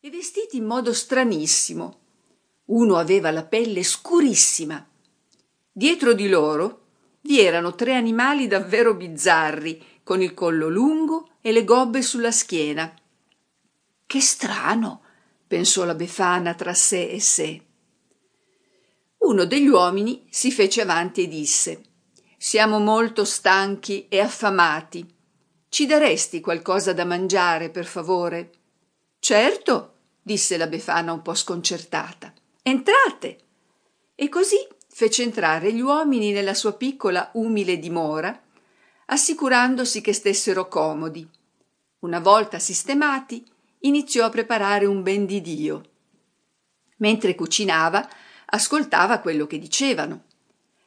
[0.00, 1.98] e vestiti in modo stranissimo.
[2.66, 4.86] Uno aveva la pelle scurissima.
[5.72, 6.86] Dietro di loro
[7.22, 12.94] vi erano tre animali davvero bizzarri, con il collo lungo e le gobbe sulla schiena.
[14.06, 15.02] Che strano,
[15.46, 17.62] pensò la Befana tra sé e sé.
[19.18, 21.82] Uno degli uomini si fece avanti e disse
[22.38, 25.06] Siamo molto stanchi e affamati.
[25.68, 28.52] Ci daresti qualcosa da mangiare, per favore?
[29.28, 32.32] Certo, disse la Befana un po' sconcertata.
[32.62, 33.38] Entrate.
[34.14, 34.56] E così
[34.88, 38.42] fece entrare gli uomini nella sua piccola umile dimora,
[39.04, 41.28] assicurandosi che stessero comodi.
[41.98, 43.44] Una volta sistemati,
[43.80, 45.90] iniziò a preparare un ben di Dio.
[46.96, 48.08] Mentre cucinava,
[48.46, 50.22] ascoltava quello che dicevano.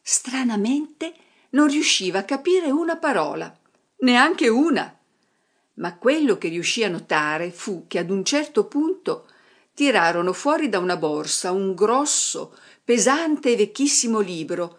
[0.00, 1.14] Stranamente
[1.50, 3.54] non riusciva a capire una parola,
[3.98, 4.98] neanche una.
[5.80, 9.26] Ma quello che riuscì a notare fu che ad un certo punto
[9.72, 14.78] tirarono fuori da una borsa un grosso, pesante e vecchissimo libro,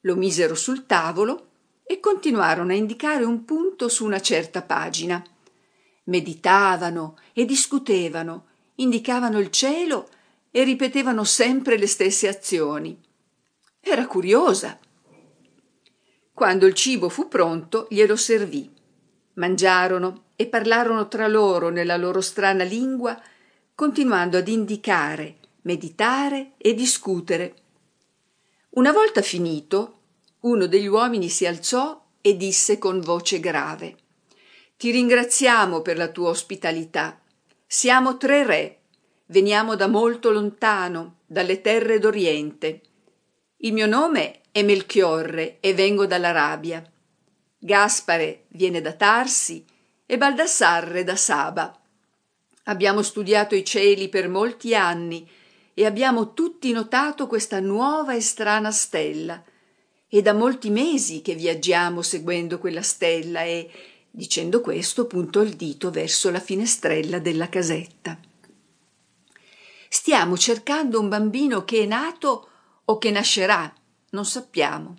[0.00, 1.48] lo misero sul tavolo
[1.84, 5.22] e continuarono a indicare un punto su una certa pagina.
[6.04, 8.46] Meditavano e discutevano,
[8.76, 10.08] indicavano il cielo
[10.50, 12.98] e ripetevano sempre le stesse azioni.
[13.80, 14.78] Era curiosa.
[16.32, 18.72] Quando il cibo fu pronto, glielo servì.
[19.34, 23.20] Mangiarono e parlarono tra loro nella loro strana lingua,
[23.74, 27.54] continuando ad indicare, meditare e discutere.
[28.70, 29.98] Una volta finito,
[30.42, 33.96] uno degli uomini si alzò e disse con voce grave
[34.76, 37.20] Ti ringraziamo per la tua ospitalità.
[37.66, 38.78] Siamo tre re
[39.26, 42.80] Veniamo da molto lontano, dalle terre d'Oriente.
[43.56, 46.88] Il mio nome è Melchiorre e vengo dall'Arabia.
[47.58, 49.64] Gaspare viene da Tarsi
[50.10, 51.78] e Baldassarre da Saba.
[52.64, 55.28] Abbiamo studiato i cieli per molti anni
[55.74, 59.44] e abbiamo tutti notato questa nuova e strana stella.
[60.08, 63.70] E da molti mesi che viaggiamo seguendo quella stella e,
[64.10, 68.18] dicendo questo, puntò il dito verso la finestrella della casetta.
[69.90, 72.48] Stiamo cercando un bambino che è nato
[72.86, 73.70] o che nascerà,
[74.12, 74.96] non sappiamo.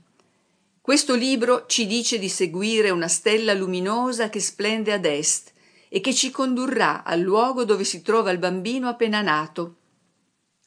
[0.81, 5.53] Questo libro ci dice di seguire una stella luminosa che splende ad est
[5.89, 9.75] e che ci condurrà al luogo dove si trova il bambino appena nato.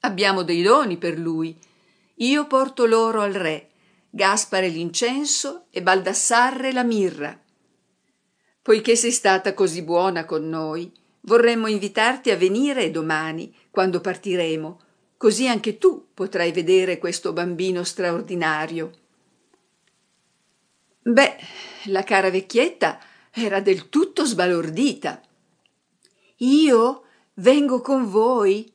[0.01, 1.57] Abbiamo dei doni per lui.
[2.17, 3.71] Io porto l'oro al re,
[4.11, 7.41] Gaspare l'incenso e Baldassarre la mirra.
[8.61, 10.93] Poiché sei stata così buona con noi,
[11.25, 14.81] Vorremmo invitarti a venire domani, quando partiremo,
[15.17, 19.02] così anche tu potrai vedere questo bambino straordinario.
[21.05, 21.37] Beh,
[21.87, 23.01] la cara vecchietta
[23.33, 25.21] era del tutto sbalordita.
[26.37, 27.05] Io
[27.35, 28.73] vengo con voi?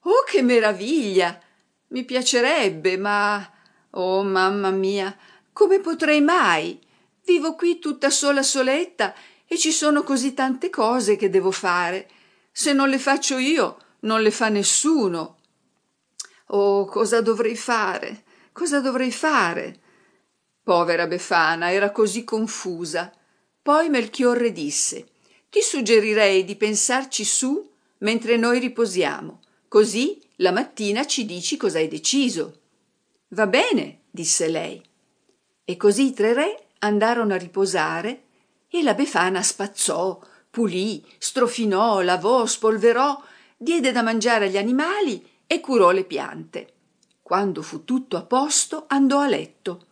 [0.00, 1.40] Oh, che meraviglia!
[1.88, 3.50] Mi piacerebbe, ma.
[3.92, 5.16] Oh, mamma mia,
[5.52, 6.78] come potrei mai?
[7.24, 9.14] Vivo qui tutta sola soletta
[9.46, 12.10] e ci sono così tante cose che devo fare.
[12.52, 15.38] Se non le faccio io, non le fa nessuno.
[16.48, 18.24] Oh, cosa dovrei fare?
[18.52, 19.80] Cosa dovrei fare?
[20.70, 23.12] Povera Befana era così confusa.
[23.60, 25.08] Poi Melchiorre disse
[25.50, 31.88] Ti suggerirei di pensarci su mentre noi riposiamo, così la mattina ci dici cosa hai
[31.88, 32.60] deciso.
[33.30, 34.80] Va bene, disse lei.
[35.64, 38.22] E così i tre re andarono a riposare
[38.68, 43.20] e la Befana spazzò, pulì, strofinò, lavò, spolverò,
[43.56, 46.74] diede da mangiare agli animali e curò le piante.
[47.20, 49.86] Quando fu tutto a posto, andò a letto.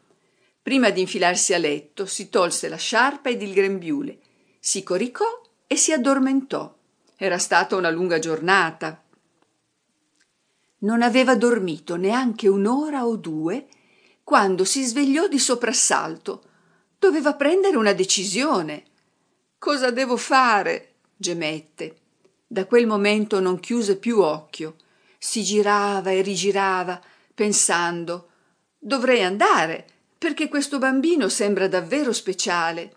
[0.69, 4.19] Prima di infilarsi a letto, si tolse la sciarpa ed il grembiule,
[4.61, 5.25] si coricò
[5.67, 6.77] e si addormentò.
[7.17, 9.03] Era stata una lunga giornata.
[10.81, 13.67] Non aveva dormito neanche un'ora o due
[14.23, 16.43] quando si svegliò di soprassalto
[16.99, 18.83] Doveva prendere una decisione.
[19.57, 20.97] Cosa devo fare?
[21.17, 21.97] gemette.
[22.47, 24.77] Da quel momento non chiuse più occhio.
[25.17, 27.01] Si girava e rigirava,
[27.33, 28.29] pensando
[28.79, 32.97] dovrei andare, perché questo bambino sembra davvero speciale.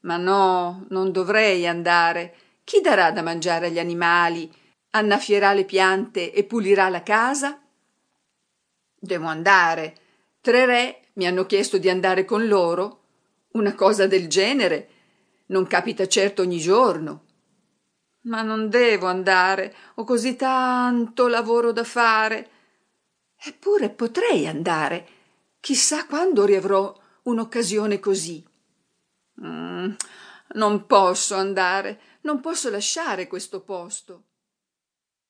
[0.00, 2.34] Ma no, non dovrei andare.
[2.64, 4.50] Chi darà da mangiare agli animali?
[4.90, 7.60] Annaffierà le piante e pulirà la casa?
[8.98, 9.96] Devo andare.
[10.40, 13.00] Tre re mi hanno chiesto di andare con loro
[13.52, 14.88] una cosa del genere
[15.46, 17.26] non capita certo ogni giorno.
[18.22, 22.50] Ma non devo andare, ho così tanto lavoro da fare.
[23.36, 25.06] Eppure potrei andare.
[25.62, 26.92] Chissà quando riavrò
[27.22, 28.44] un'occasione così.
[29.40, 29.92] Mm,
[30.54, 34.24] non posso andare, non posso lasciare questo posto.